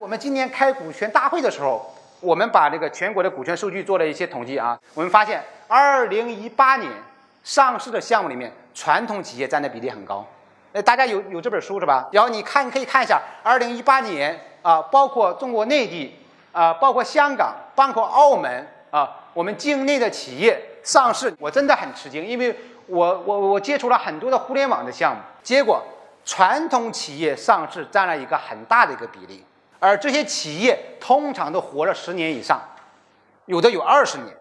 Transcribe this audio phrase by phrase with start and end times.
[0.00, 1.84] 我们今年开股权大会的时候，
[2.20, 6.88] 我们把这个全国的股权数据做了一些统计啊，我们发现，二零一八年
[7.42, 10.24] 上市的项目里面，传统企业占的比例很高。
[10.72, 12.08] 呃，大家有有这本书是吧？
[12.12, 16.14] 然后你看你可以看一下，二零一八年啊，包括中国内地
[16.52, 25.82] 啊，包括香港，包括澳门啊，我们境内的企业上市，我真的很吃惊，因为我我我接触了很多的互联网的项目，结果
[26.24, 29.44] 传统企业上市占了一个很大的一个比例。
[29.80, 32.60] 而这些企业通常都活了十年以上，
[33.46, 34.36] 有的有二十年。